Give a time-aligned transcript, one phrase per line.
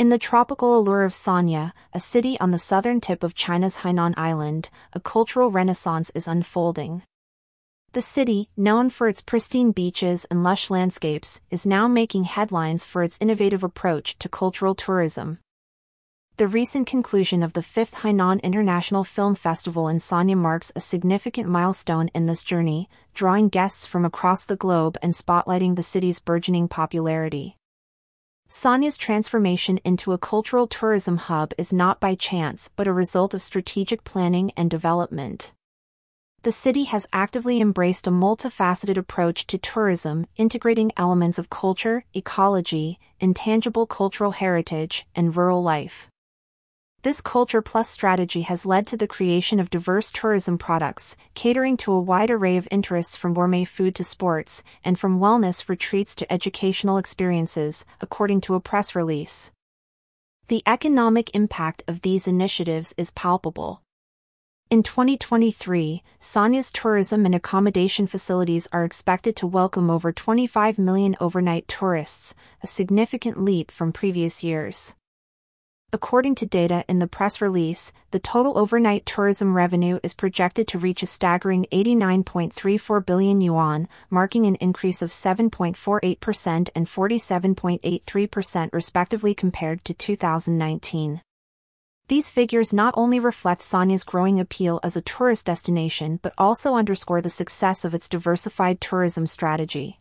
[0.00, 4.14] In the tropical allure of Sanya, a city on the southern tip of China's Hainan
[4.16, 7.02] Island, a cultural renaissance is unfolding.
[7.92, 13.02] The city, known for its pristine beaches and lush landscapes, is now making headlines for
[13.02, 15.38] its innovative approach to cultural tourism.
[16.38, 21.46] The recent conclusion of the 5th Hainan International Film Festival in Sanya marks a significant
[21.46, 26.68] milestone in this journey, drawing guests from across the globe and spotlighting the city's burgeoning
[26.68, 27.58] popularity.
[28.52, 33.40] Sanya's transformation into a cultural tourism hub is not by chance but a result of
[33.40, 35.52] strategic planning and development.
[36.42, 42.98] The city has actively embraced a multifaceted approach to tourism, integrating elements of culture, ecology,
[43.20, 46.08] intangible cultural heritage, and rural life.
[47.02, 51.92] This Culture Plus strategy has led to the creation of diverse tourism products, catering to
[51.92, 56.30] a wide array of interests from gourmet food to sports, and from wellness retreats to
[56.30, 59.50] educational experiences, according to a press release.
[60.48, 63.80] The economic impact of these initiatives is palpable.
[64.68, 71.66] In 2023, Sanya's tourism and accommodation facilities are expected to welcome over 25 million overnight
[71.66, 74.94] tourists, a significant leap from previous years.
[75.92, 80.78] According to data in the press release, the total overnight tourism revenue is projected to
[80.78, 89.84] reach a staggering 89.34 billion yuan, marking an increase of 7.48% and 47.83% respectively compared
[89.84, 91.22] to 2019.
[92.06, 97.20] These figures not only reflect Sanya's growing appeal as a tourist destination but also underscore
[97.20, 99.99] the success of its diversified tourism strategy.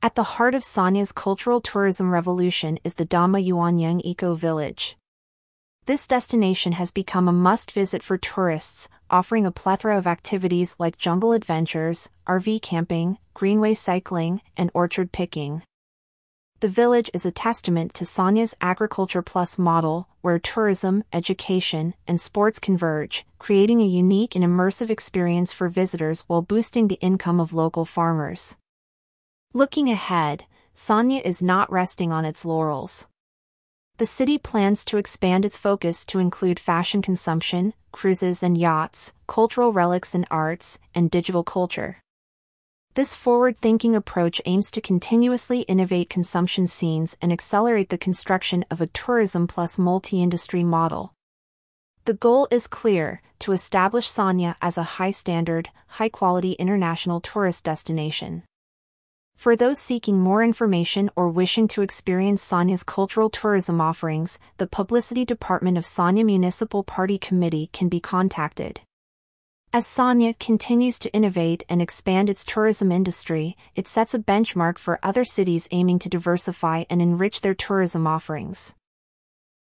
[0.00, 4.96] At the heart of Sanya's cultural tourism revolution is the Dama Yuanyang Eco Village.
[5.86, 11.32] This destination has become a must-visit for tourists, offering a plethora of activities like jungle
[11.32, 15.64] adventures, RV camping, greenway cycling, and orchard picking.
[16.60, 22.60] The village is a testament to Sanya's Agriculture Plus model, where tourism, education, and sports
[22.60, 27.84] converge, creating a unique and immersive experience for visitors while boosting the income of local
[27.84, 28.56] farmers.
[29.54, 30.44] Looking ahead,
[30.76, 33.06] Sanya is not resting on its laurels.
[33.96, 39.72] The city plans to expand its focus to include fashion consumption, cruises and yachts, cultural
[39.72, 42.02] relics and arts, and digital culture.
[42.92, 48.86] This forward-thinking approach aims to continuously innovate consumption scenes and accelerate the construction of a
[48.88, 51.14] tourism plus multi-industry model.
[52.04, 58.42] The goal is clear, to establish Sanya as a high-standard, high-quality international tourist destination.
[59.38, 65.24] For those seeking more information or wishing to experience Sanya's cultural tourism offerings, the Publicity
[65.24, 68.80] Department of Sanya Municipal Party Committee can be contacted.
[69.72, 74.98] As Sanya continues to innovate and expand its tourism industry, it sets a benchmark for
[75.04, 78.74] other cities aiming to diversify and enrich their tourism offerings.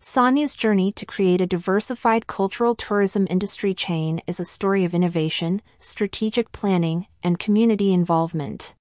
[0.00, 5.60] Sanya's journey to create a diversified cultural tourism industry chain is a story of innovation,
[5.78, 8.72] strategic planning, and community involvement.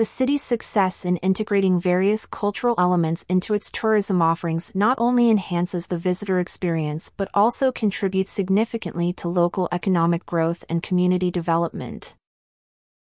[0.00, 5.88] The city's success in integrating various cultural elements into its tourism offerings not only enhances
[5.88, 12.14] the visitor experience but also contributes significantly to local economic growth and community development.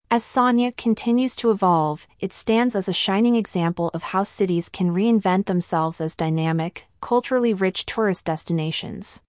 [0.10, 4.90] As Sanya continues to evolve, it stands as a shining example of how cities can
[4.90, 9.22] reinvent themselves as dynamic, culturally rich tourist destinations.